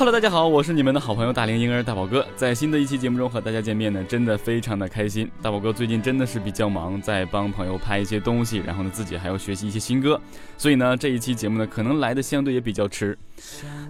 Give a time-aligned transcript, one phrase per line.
[0.00, 5.30] Hello，大家好，我是你们的好朋友大龄婴儿大宝哥，在新的一期节目中和大家见面呢，真的非常的开心。
[5.42, 10.18] 大宝哥最近真的是比较忙，在帮朋友拍一些东西，然后呢自己还要学习一些新歌，
[10.56, 13.18] 所以呢这一期节目呢可能来的相对也比较迟。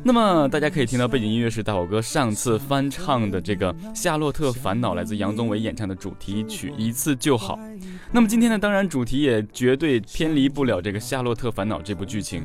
[0.03, 7.57] 那么大家可以听到背景音乐是大宝哥上次翻唱的这个《夏洛特烦恼》，来自杨宗纬演唱的主题曲《一次就好》。
[8.11, 12.43] 那么今天呢，当然主题也绝对偏离不了这个《夏洛特烦恼》这部剧情。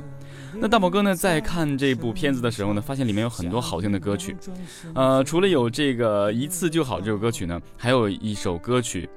[0.59, 4.35] 那大宝哥呢，在看这部片子的时候呢，发现里面有很多好听的歌曲，
[4.93, 9.09] 呃，除了有这个一次就好这首歌曲呢，还有一首歌曲，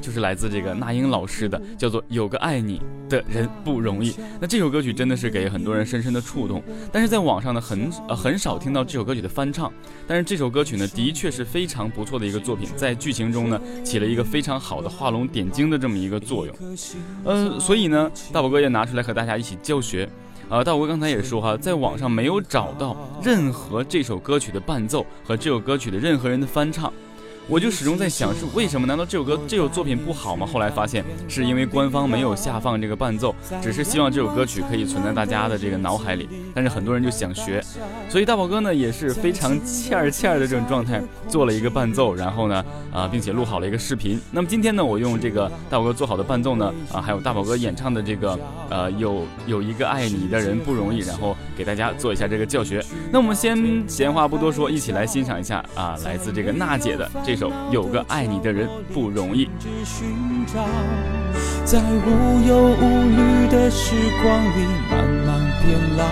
[0.00, 4.10] 就是来自这个那英老师的，叫做《有个爱你的人不容易》。
[4.40, 9.72] 那这首歌曲真的是给很多人深深的触动，但是在网上呢，很呃很少听到这首歌曲的翻唱。
[10.06, 16.54] 但是这首歌曲呢，的确是非常不错的一个作品，在剧情中呢，起了一个非常好的画龙点睛的这么一个作用。
[17.24, 20.08] 呃，所以呢，大宝哥也拿出来和大家一起教学。
[20.50, 26.92] 呃，大宝哥刚才也说哈，在网上没有找到任何这首歌曲的伴奏和这首歌曲的任何人的翻唱。
[27.48, 28.86] 我就始终在想，是为什么？
[28.86, 30.46] 难道这首歌、这首作品不好吗？
[30.46, 36.28] 后来发现，是因为官方没有下放这个伴奏，只是希望这首歌曲可以存在大家的这个脑海里。
[36.54, 37.64] 但是很多人就想学，
[38.10, 44.20] 所以大宝哥呢也是非常欠儿欠儿的这种状态，做了一个伴奏，然后呢，啊，并且录好了一个视频。
[44.30, 48.38] 那么今天呢，我用这个大宝哥做好的伴奏呢，啊，还有大宝哥演唱的这个，
[48.68, 52.84] 呃，有有一个爱你的人不容易，然后给大家做一下这个教学。
[53.10, 57.37] 那我们先闲话不多说，一起来欣赏一下啊，来自这个娜姐的这。
[57.70, 59.48] 有个爱你的人不容易。
[61.64, 65.28] 在无忧无虑的时光里慢慢
[65.62, 66.04] 变老，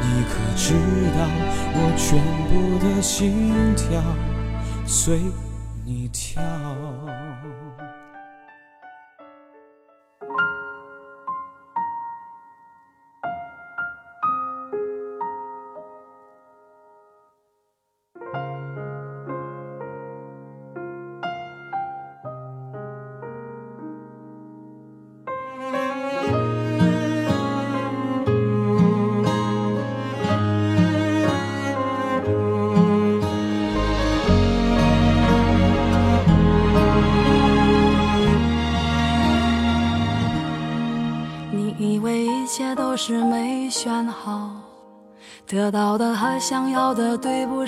[0.00, 0.74] 你可知
[1.16, 1.28] 道
[1.74, 4.00] 我全部的心跳
[4.86, 5.20] 随
[5.84, 6.40] 你跳？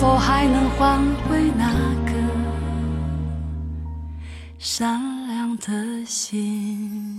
[0.00, 1.74] 否还能换回那
[2.06, 2.14] 颗
[4.58, 4.98] 善
[5.28, 7.18] 良的心？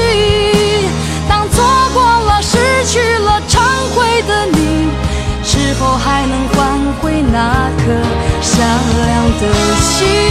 [10.01, 10.30] 的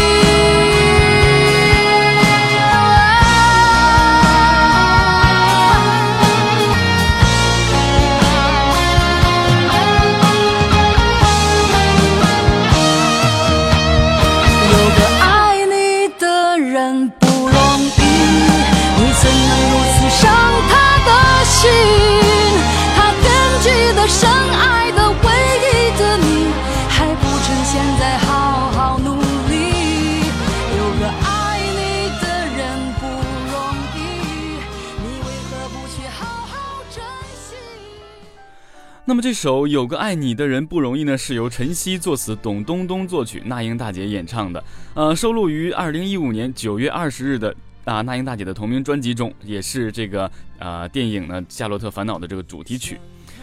[39.10, 44.62] 那么这首《有个爱你的人不容易》呢，是由陈曦作词，董冬冬作曲，那英大姐演唱的，
[44.94, 47.52] 呃，收录于二零一五年九月二十日的
[47.84, 50.30] 啊那英大姐的同名专辑中，也是这个
[50.60, 53.00] 呃电影呢《夏洛特烦恼》的这个主题曲。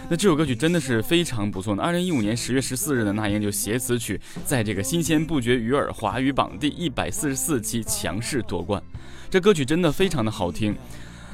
[0.09, 1.83] 那这首歌曲真的是非常不错呢。
[1.83, 8.81] 二零一五年十月十四日的，那英就携此曲在这个新鲜不绝于耳华语榜第一百四十四期强势夺冠。
[9.29, 10.73] 这歌曲真的非常的好听。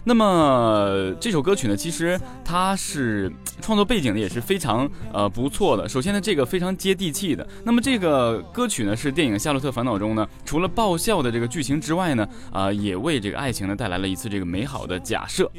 [0.03, 5.87] 那么这首歌曲呢，其实它是创作背景呢也是非常呃不错的。
[5.87, 7.47] 首先呢，这个非常接地气的。
[7.63, 15.49] 那么这个歌曲呢，是电影《夏洛特烦恼》中呢，除了爆笑的这个剧情之外呢，啊、也为这个爱情呢带来了一次这个美好的假设。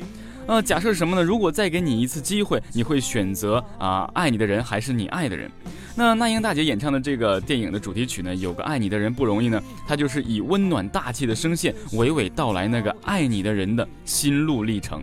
[0.47, 1.23] 呃，假设什么呢？
[1.23, 5.51] 如果再给你一次机会，你会选择啊、爱你的人还是你爱的人？
[5.97, 15.01] 那那英大姐演唱的这个电影的主题曲呢，有个爱你的人不容易呢，它就是以温暖大气的声线，娓娓道来那个爱你的人的心路历程。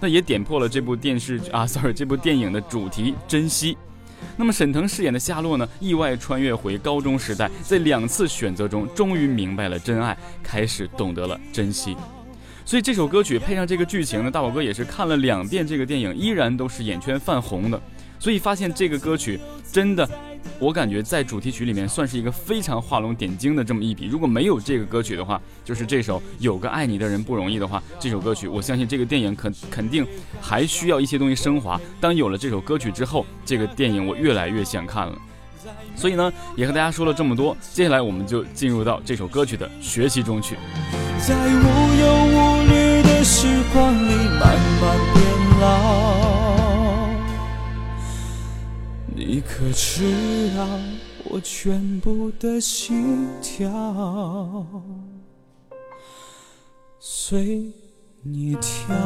[0.00, 3.76] 那也点破了这部电视剧啊，sorry， 这部电影的主题珍惜。
[4.36, 11.96] 那么沈腾饰演的夏洛呢，意外穿越回高中时代，在两次选择中，终于明白了真爱，开始懂得了珍惜。
[12.64, 17.80] 所以这首歌曲配上这个剧情呢，大宝哥也是看了两遍这个电影，依然都是眼圈泛红的。
[18.20, 19.38] 所以发现这个歌曲
[19.72, 20.08] 真的，
[20.58, 24.06] 我感觉在主题曲里面算是一个非常画龙点睛的这么一笔。
[24.06, 30.06] 如果没有这个歌曲的话，就是这首《有个爱你的人不容易》的话，这首歌曲我相信这个电影肯肯定
[30.40, 31.80] 还需要一些东西升华。
[32.00, 35.18] 当有了这首歌曲之后，这个电影我越来越想看了。
[35.94, 40.56] 所以呢，也和大家说了这么多，接下来我们就进入到这首歌曲的学习中去。
[41.26, 41.50] 在无
[42.00, 44.12] 忧无虑的时光里
[49.80, 50.66] 知道
[51.22, 54.66] 我全部的心跳
[56.98, 57.72] 随
[58.22, 58.96] 你跳？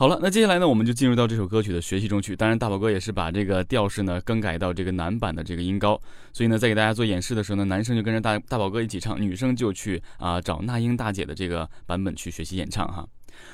[0.00, 2.36] 好了，那接下来呢，我们就进入到这首歌曲的学习中去。
[2.36, 6.00] 当然，大宝哥也是把这个调式呢更改到这个男版的这个音高，
[6.32, 13.04] 所以呢，在给大家做演示的时候呢，男生就跟着大大宝哥一起唱，女生就去啊、找那英大姐的这个版本去学习演唱哈。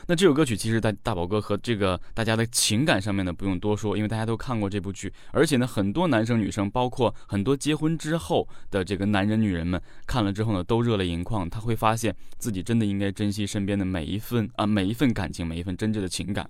[0.07, 16.49] 那这首歌曲其实大大宝哥和这个大家的情感上面呢不用多说，因为大家都看过这部剧，而且呢很多男生女生，包括很多结婚之后的这个男人女人们看了之后呢都热泪盈眶，他会发现自己真的应该珍惜身边的每一份啊每一份感情，每一份真挚的情感。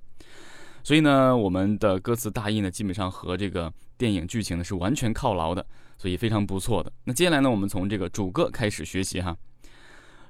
[0.83, 5.65] 所以呢，我们的歌词大意呢基本上和这个电影剧情呢是完全靠牢的，
[5.97, 6.93] 所以非常不错的。
[7.05, 9.35] 那接下来呢，我们从这个主歌开始学习哈。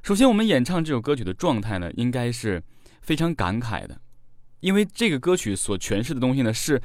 [0.03, 2.63] 首先，我们演唱这首歌曲的状态呢，应该是
[3.05, 4.01] 非常感慨的，
[4.61, 6.81] 因为这个歌曲所诠释的东西呢，是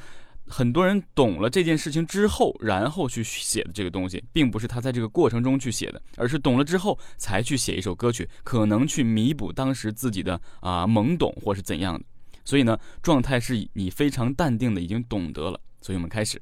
[0.45, 12.05] 很多人懂了这件事情之后，然后去写的这个东西，并不是他在这个过程中去写的，而是懂了之后才去写一首歌曲，可能去弥补当时自己的啊、懵懂或是怎样的。
[12.43, 15.61] 所以呢，状态是你非常淡定的，已经懂得了。
[15.81, 16.41] 所以我们开始。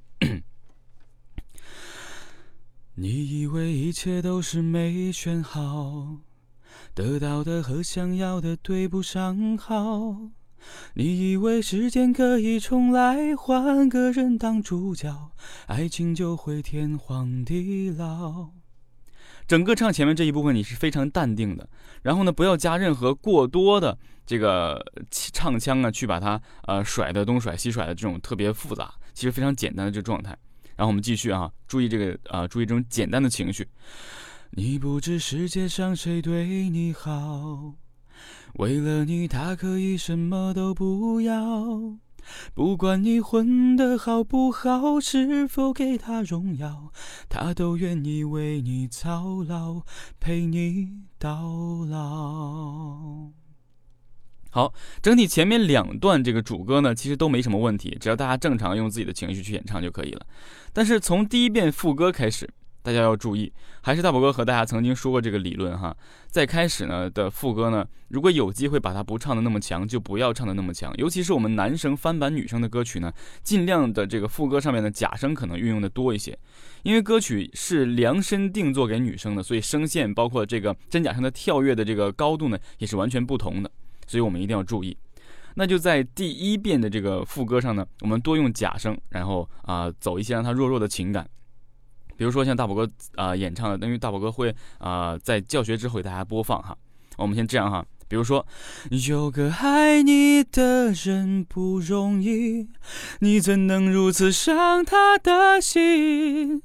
[2.96, 6.18] 你以为一切都是没选好，
[6.94, 10.32] 得到的和想要的对不上号。
[10.96, 15.32] 你以为时间可以重来，换个人当主角，
[15.68, 18.50] 爱情就会天荒地老。
[19.48, 21.70] 整个唱前面这一部分你是非常淡定的，
[22.02, 30.38] 然后呢，不要加任何过多的这个唱腔啊，去把它呃甩的东甩西甩的这种特别复杂，其实非常简单的这状态。
[30.76, 33.66] 然后我们继续啊，注意这个啊，注意这种简单的情绪。
[34.52, 37.76] 你不知世界上谁对你好，
[38.56, 41.98] 为了你他可以什么都不要。
[42.54, 46.92] 不管你混得好不好，是否给他荣耀，
[47.30, 49.84] 他都愿意为你操劳，
[50.20, 53.32] 陪你到老。
[54.50, 60.26] 好，整体前面两段这个主歌呢，其实都没什么问题，只要大家正常用自己的情绪去演唱就可以了。
[60.74, 62.50] 但是从第一遍副歌开始，
[62.88, 63.52] 大家要注意，
[63.82, 65.94] 还是大宝哥和大家曾经说过这个理论哈，
[66.28, 70.96] 在开始呢的副歌呢，如果有机会把它不唱的那么强，就不要唱的那么强。
[70.96, 73.12] 尤其是我们男生翻版女生的歌曲呢，
[73.44, 76.40] 尽量的这个副歌上面的假声可能运用的多一些，
[76.84, 83.70] 因为歌曲是量身定做给女生的，所以声线包括这个真假声的跳跃的这个高度呢，也是完全不同的。
[84.08, 84.96] 所以我们一定要注意，
[85.56, 91.30] 那就在第一遍的这个副歌上呢，我们多用假声，然后啊走一些让它弱弱的情感，
[92.18, 96.76] 比如说像大宝哥啊演唱的，因为大宝哥会啊在教学之后给大家播放哈，
[97.18, 98.46] 我们先这样哈，比如说
[99.08, 102.68] 有个爱你的人不容易，
[103.20, 106.62] 你怎能如此伤他的心？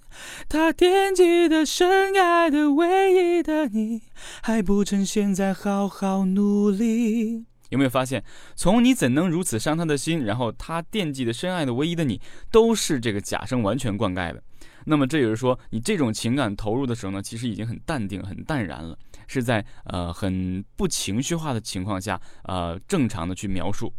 [0.48, 4.02] 他惦记的、深爱的、唯一的你。
[4.42, 7.44] 还不趁现在好好努力。
[7.70, 8.22] 有没有发现，
[8.54, 14.42] 从你怎能如此伤他的心，然后他惦记的、深爱的、唯一的你，都是这个假声完全灌溉的。
[14.84, 23.92] 那么这也是说，你这种情感投入的时候呢，其实已经很淡定、很淡然了，是在呃很不情绪化的情况下，呃正常的去描述。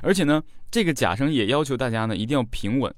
[0.00, 2.94] 而且呢，这个假声也要求大家呢一定要平稳。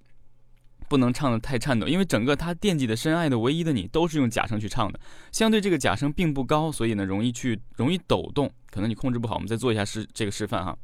[0.86, 5.00] 不能唱的太颤抖，因为整个他惦记的、深爱的、唯一的你都是用假声去唱的，
[5.32, 9.36] 相对这个假声并不高，所以呢容易去容易抖动，可能你控制不好。
[9.36, 10.76] 我们再做一下示这个示范哈。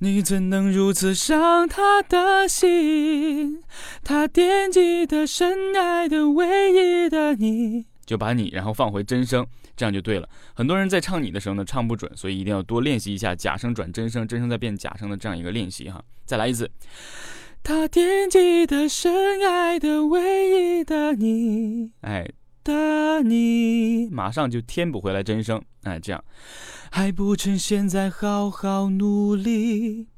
[0.00, 3.60] 你怎能如此伤他的心？
[4.04, 9.44] 他惦记的、深爱的、唯一的你，就把你然后放回真声，
[9.76, 10.28] 这样就对了。
[10.54, 16.00] 很多人在唱你的时候呢唱不准，所以一定要多练习一下假声转真声、真声再变假声的这样一个练习哈。
[16.24, 16.70] 再来一次。
[17.64, 22.24] 他惦记的、深爱的、唯一的你，哎
[22.68, 26.22] 的你，马上就填补回来真声，哎，这样
[26.90, 30.08] 还不趁现在好好努力。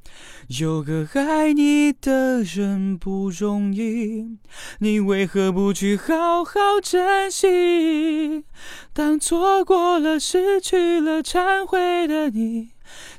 [0.59, 4.39] 有个爱你的人不容易，
[4.81, 6.53] 你为何不去好好
[6.83, 8.45] 珍惜？
[8.93, 12.71] 当错过了、失去了、忏悔的你。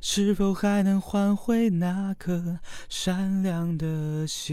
[0.02, 2.60] 是否还能换回那颗
[2.90, 4.52] 善良的心？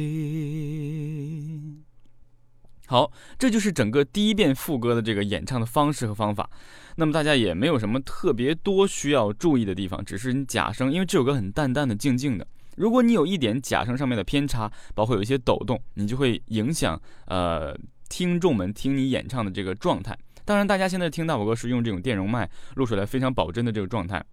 [2.89, 6.49] 好，这就是整个第一遍副歌的这个演唱的方式和方法。
[6.97, 12.47] 那么大家也没有什么特别多需要注意的地方，只是你假声，因为这首歌很淡淡的、静静的。
[12.77, 17.77] 如果你有一点假声上面的偏差，包括有一些抖动，你就会影响呃
[18.09, 20.19] 听众们听你演唱的这个状态。
[20.47, 24.25] 当然，大家现在听大宝哥是用这种电容麦录出来，非常保真的这个状态。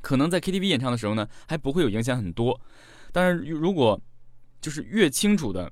[0.00, 2.58] 可能在 KTV 演唱的时候呢，还不会有影响很多，
[3.12, 4.00] 但是如果
[4.62, 5.70] 就是越清楚的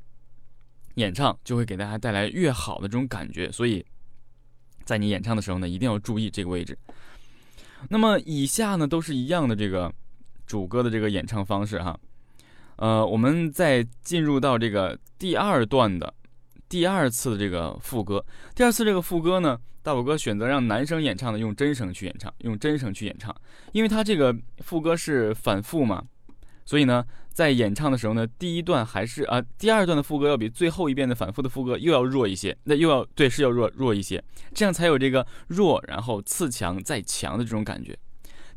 [0.95, 3.51] 演唱，就会给大家带来越好的这种感觉。
[3.51, 3.85] 所以，
[4.85, 6.77] 在你演唱的时候呢，一定要注意这个位置。
[7.89, 9.93] 那么以下呢，都是一样的这个
[10.47, 11.99] 主歌的这个演唱方式哈。
[12.77, 16.13] 呃，我们再进入到这个第二段的
[16.69, 18.25] 第二次的这个副歌，
[18.55, 19.59] 第二次这个副歌呢。
[19.85, 23.37] 大宝哥选择让男生演唱的用真声去演唱，用真声去演唱，
[23.73, 26.03] 因为他这个副歌是反复嘛，
[26.65, 34.23] 所以呢，在演唱的时候呢，第一段还是啊，第二段的副歌要比最后一遍的反复的副歌又要弱一些，那又要对是要弱弱一些，
[34.55, 37.97] 这样才有这个弱然后次强再强的这种感觉。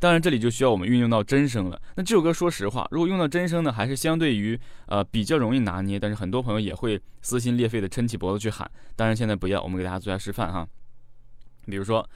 [0.00, 1.82] 当然这里就需要我们运用到真声了。
[1.96, 8.70] 那这首歌说实话，如果用到真声呢，还是相对于呃比较容易拿捏，但是很多朋友也会撕心裂肺的撑起脖子去喊。
[8.94, 10.64] 当然现在不要，我们给大家做下示范哈。
[11.66, 12.08] 比如说，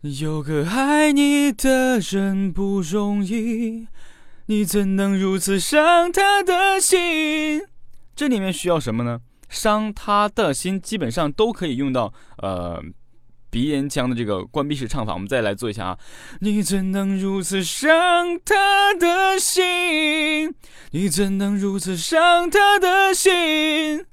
[0.00, 3.86] 有个爱你的人不容易，
[4.52, 7.62] 你怎能如此伤他的心？
[8.14, 9.20] 这里面需要什么呢？
[9.48, 12.78] 伤他的心，基本上都可以用到呃
[13.48, 15.14] 鼻咽腔的这个关闭式唱法。
[15.14, 15.98] 我们再来做一下啊，
[16.40, 20.54] 你怎能如此伤他的心？
[20.90, 24.04] 你怎能如此伤他的心？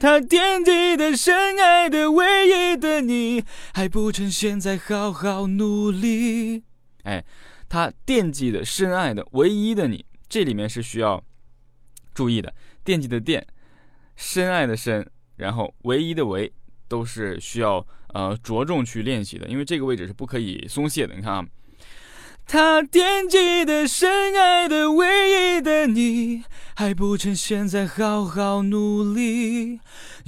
[0.00, 6.64] 他惦记的、深爱的、唯一的你，还不趁现在好好努力。
[7.04, 7.24] 哎，
[7.68, 11.22] 他惦记的、深爱的、唯一的你，这里面是需要
[12.14, 12.54] 注意的。
[12.84, 13.46] 惦记的惦，
[14.16, 16.52] 深爱的深，然后唯一的唯，
[16.88, 21.14] 都是需要呃着重去练习的，因为这个位置是不可以松懈的。
[21.14, 21.46] 你看啊。
[22.48, 26.44] 他惦记的、深爱的、唯一的你，
[26.76, 29.80] 还不趁现在好好努力。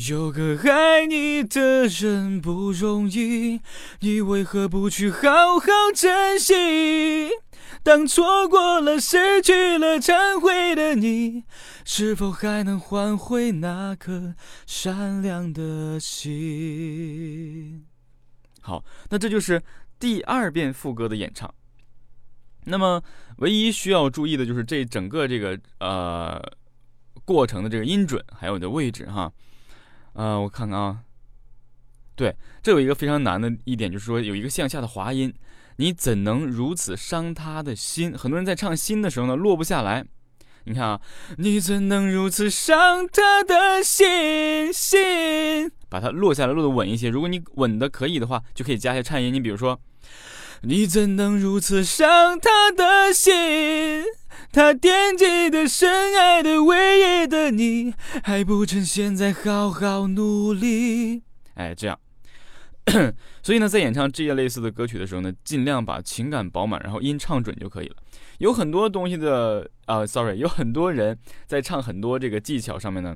[0.09, 3.61] 有个爱你的人不容易，
[4.01, 7.31] 你为何不去好好珍惜？
[7.85, 11.45] 当错过了、失去了、忏悔的你，
[11.85, 14.35] 是否还能换回那颗
[14.67, 17.87] 善良的心？
[18.61, 19.63] 好，那这就是
[20.01, 21.55] 第二遍副歌的演唱。
[22.65, 23.03] 那么，
[23.39, 26.39] 唯一需要注意的就是这整个这个呃
[27.25, 29.33] 过程的这个音准，还有你的位置哈。
[30.13, 30.99] 呃，我看看啊，
[32.15, 35.33] 对，这有一个非常难的一点，就是说有一个向下的滑音，
[35.77, 38.13] 你怎能如此伤他的心？
[38.13, 40.05] 很多人在唱心的时候呢，落不下来。
[40.65, 41.01] 你看啊，
[41.39, 44.71] 你怎能如此伤他的心？
[44.71, 47.09] 心，把它落下来，落得稳一些。
[47.09, 49.33] 如果你稳的可以的话，就可以加一些颤音。
[49.33, 49.81] 你比如说。
[50.63, 54.05] 你怎能如此伤他的心？
[54.51, 61.23] 他惦记的、深爱的、唯一的你，还不趁现在好好努力。
[61.55, 61.99] 哎，这样。
[63.43, 67.97] 所以呢，在演唱这些类似的歌曲的时候呢，尽量把情感饱满，然后音唱准就可以了。
[68.39, 73.15] 有很多东西的，呃，sorry，有很多人在唱很多这个技巧上面呢。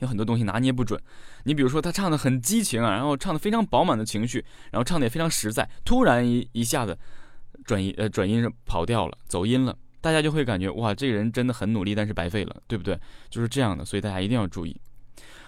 [0.00, 1.00] 有很多东西拿捏不准，
[1.44, 6.98] 你比如说他唱的很激情啊，然后唱的非常饱满的情绪，然后唱的也非常实在，突然一一下子
[7.64, 12.98] 转音呃转音是跑调了，走音了，大家就会感觉哇这个人真的很努力，但是白费了，对不对？
[13.30, 14.78] 就是这样的，所以大家一定要注意。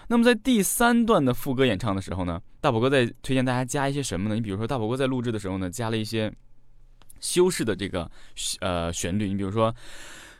[0.07, 4.35] 那么在第三段的副歌演唱的时候呢，大宝哥在推荐大家加一些什么呢？
[4.35, 6.33] 你比如说大宝哥在录制的时候呢，加了一些
[7.19, 8.09] 修饰的这个
[8.61, 9.73] 呃旋律，你比如说。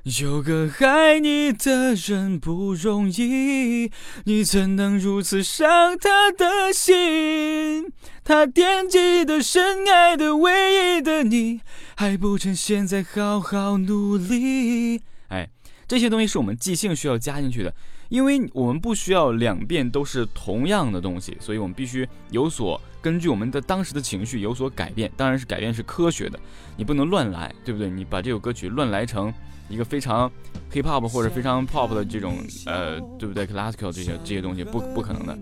[0.03, 3.91] 有个爱你的人不容易，
[4.23, 7.91] 你怎能如此伤他的心？
[8.23, 11.59] 他惦记的、深爱的、唯一的你，
[11.95, 15.01] 还不趁现在好好努力。
[15.27, 15.49] 哎，
[15.87, 17.73] 这些东西是我们即兴需要加进去的，
[18.07, 25.11] 因为我们不需要两遍都是同样的东西，所以我们必须有所根据我们的当时的情绪有所改变。
[25.15, 26.39] 当然是改变是科学的，
[26.77, 27.89] 你不能乱来，对不对？
[27.89, 29.33] 你把这首歌曲乱来成。
[29.69, 30.27] 一个非常
[30.73, 35.37] hip hop 或者非常 pop 的这种呃，对不对？classical 这些这些东西不不可能的，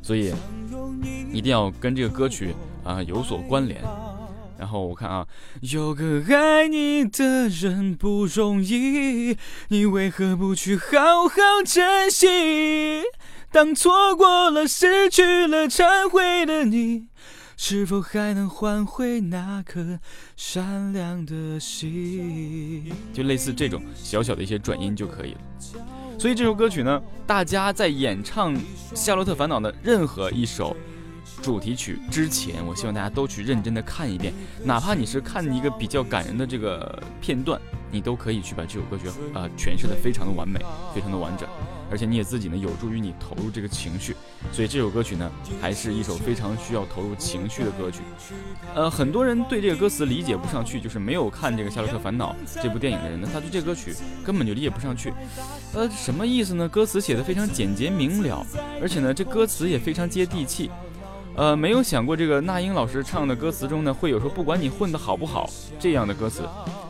[0.00, 0.32] 所以
[1.32, 3.82] 一定要跟这个歌曲啊有所关联。
[4.56, 5.26] 然后我看啊，
[5.62, 9.36] 有个爱你的人不容易，
[9.70, 13.02] 你为何不去好好珍惜？
[13.52, 17.08] 当错过了、失去了、忏悔的你。
[17.54, 20.00] 是否还能换回那颗
[20.36, 22.92] 善良的心？
[23.12, 25.40] 就类似这种小小的一些转音就可以了。
[26.18, 28.56] 所以这首歌曲呢，大家在演唱
[28.94, 30.74] 《夏洛特烦恼》的任何一首
[31.42, 34.32] 主题曲之前，我希望大家都去认真的看一遍，
[34.64, 40.60] 哪怕你是看一个比较感人的这个片段，你都可以去把这首歌曲呃诠释的非常的完美，
[40.94, 41.48] 非常的完整。
[41.90, 44.16] 而且你也自己呢，有助于你投入这个情绪，
[44.50, 47.98] 所以这首歌曲呢，还是一首非常需要投入情绪的歌曲。
[48.74, 55.12] 呃，很多人对这个歌词理解不上去，就是没有看这个《夏洛特烦恼》这部电影的人呢，他对这个歌曲根本就理解不上去。
[55.74, 56.66] 呃，什么意思呢？
[56.66, 58.46] 歌词写的非常简洁明了，
[58.80, 60.70] 而且呢，这歌词也非常接地气。
[61.34, 66.42] 呃，没有想过这个那英老师唱的歌词中呢，会有说不管你混得好不好这样的歌词。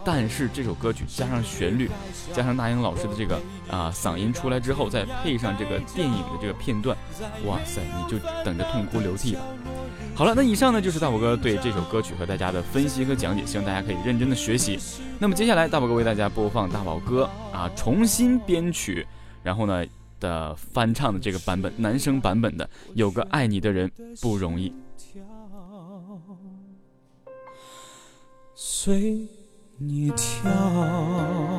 [0.04, 1.88] 但是这首歌曲加上旋律，
[2.32, 6.96] 加上那英老师的这个啊嗓音出来之后，再配上这个电影的这个片段，
[7.46, 9.40] 哇塞，你就等着痛哭流涕吧。
[10.14, 14.76] 好了，那以上呢就是大宝哥对这首歌曲和大家的分析和讲解，希望大家可以认真的学习。
[15.20, 19.06] 那么接下来大宝哥为大家播放大宝哥啊重新编曲，
[19.44, 19.84] 然后呢。
[20.22, 24.70] 的翻唱的这个版本，男生版本的《有个爱你的人不容易》，
[28.54, 29.26] 随
[29.78, 31.51] 你跳。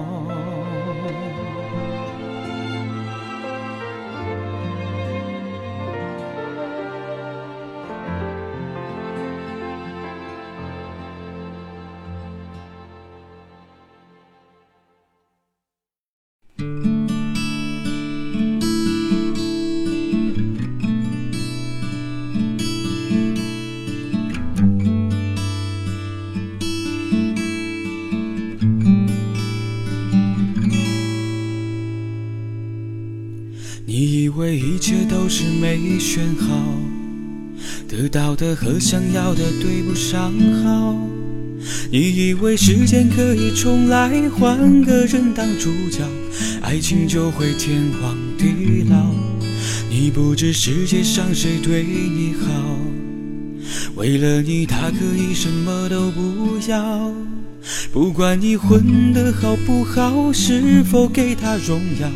[35.83, 36.47] 是没选好，
[37.87, 40.31] 得到的和想要的对不上
[40.63, 40.95] 号。
[41.91, 45.99] 你以为时间可以重来，换个人当主角，
[46.61, 49.13] 爱情就会天荒地老。
[49.89, 52.79] 你不知世界上谁对你好，
[53.95, 57.11] 为了你他可以什么都不要。
[57.93, 62.09] 不管你混得好不好，是否给他荣耀，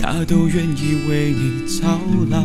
[0.00, 1.98] 他都愿意为你操
[2.30, 2.44] 劳，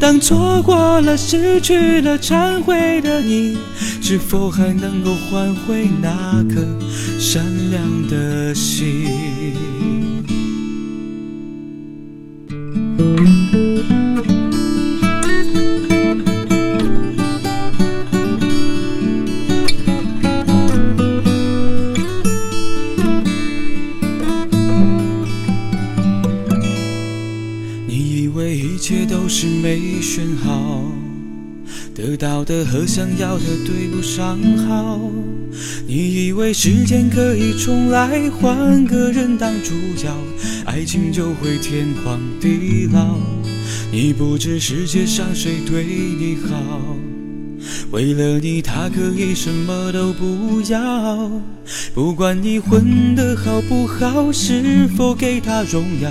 [0.00, 3.58] 当错过了、失去了、忏悔的你，
[4.00, 6.64] 是否还能够换回那颗
[7.18, 9.06] 善良的心？
[28.80, 30.82] 一切都是没选好，
[31.94, 34.98] 得到的和想要的对不上号。
[35.86, 40.08] 你以为时间可以重来，换个人当主角，
[40.64, 43.18] 爱情就会天荒地老。
[43.92, 46.96] 你不知世界上谁对你好。
[47.90, 51.30] 为了你，他可以什么都不要。
[51.92, 56.10] 不管你混得好不好，是否给他荣耀，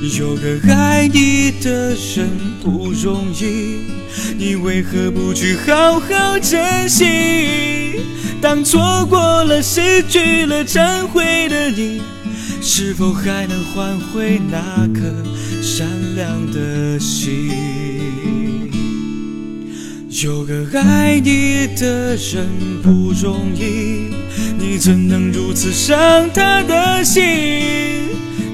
[0.00, 2.28] 有个爱你的人
[2.62, 3.80] 不容易，
[4.36, 7.04] 你为何不去好好珍惜？
[8.40, 12.00] 当错过了、失去了、忏悔的你，
[12.62, 15.00] 是否还能换回那颗
[15.60, 17.50] 善良的心？
[20.22, 22.46] 有个爱你的人
[22.82, 24.14] 不容易。
[24.58, 28.07] 你怎能如此伤他的心？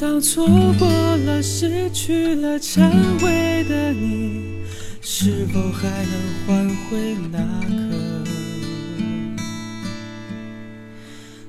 [0.00, 0.46] 当错
[0.78, 4.64] 过了、失去了、忏悔的你，
[5.02, 6.14] 是否还能
[6.46, 8.24] 换回那颗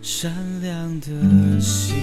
[0.01, 1.95] 善良的心？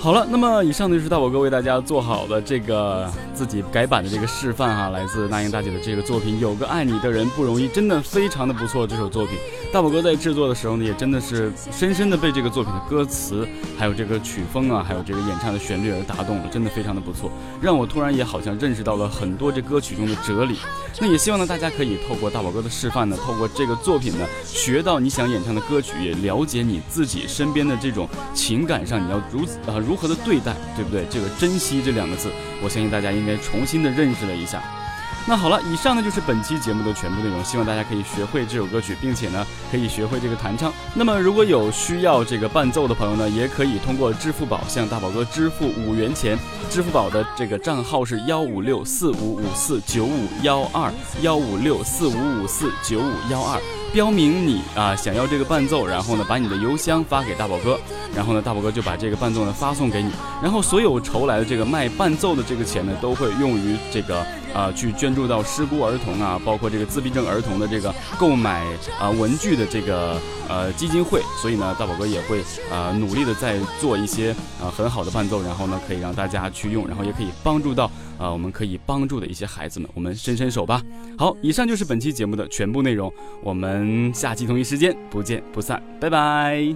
[0.00, 8.86] 好了，那么以上呢就是大宝哥为大家做好的这个自己改版的这个示范哈，来自那英大姐的这个作品《有个爱你的人不容易》，真的非常的不错。
[8.86, 9.36] 这首作品，
[9.72, 20.58] 大宝哥在制作的时候呢，也真的是深深的被这个作品的歌词，还有这个曲风啊，还有这个演唱的旋律而打动了，真的非常的不错，让我突然也好像认识到了很多这歌曲中的哲理。
[21.00, 29.94] 那也希望呢大家可以透过大宝哥的示范呢，透过这个作品呢，学到你想演唱的歌曲，也了解你自己身边的这种情感上你要如啊如。
[29.94, 31.06] 如何的对待，对不对？
[31.08, 32.28] 这个珍惜这两个字，
[32.60, 34.83] 我相信大家应重新的认识了一下。
[35.26, 40.70] 那好了，以上呢就是本期节目的全部内容，希望大家可以学会这首歌曲，并且呢可以学会这个弹唱。
[40.94, 53.58] 那么如果有需要这个伴奏的朋友呢，也可以通过支付宝向大宝哥支付五元钱，支付宝的这个账号是幺五六四五五四九五幺二幺五六四五五四九五幺二。
[53.94, 57.80] 标明你啊想要这个伴奏，然后呢把你的邮箱发给大宝哥，
[58.14, 60.10] 然后呢大宝哥就把这个伴奏呢发送给你，
[60.42, 68.64] 然后所有筹来的这个卖伴奏的这个钱呢都会用于这个啊去捐助到失孤儿童啊，包括这个自闭症儿童的这个购买
[69.00, 71.20] 啊文具的这个呃基金会。
[71.42, 72.40] 所以呢，大宝哥也会
[72.70, 74.30] 啊努力的在做一些
[74.62, 80.80] 啊很好的伴奏，然后呢可以让大家去用，然后也可以帮助到啊我们可以帮助的一些孩子们，我们伸伸手吧。
[81.18, 83.12] 好，以上就是本期节目的全部内容，
[83.42, 86.74] 我们下期同一时间不见不散，拜拜。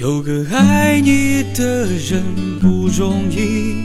[0.00, 2.22] 有个爱你的人
[2.60, 3.84] 不容易，